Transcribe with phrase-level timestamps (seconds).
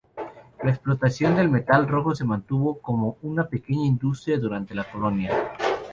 [0.63, 5.29] La explotación del metal rojo se mantuvo como una pequeña industria durante la colonia.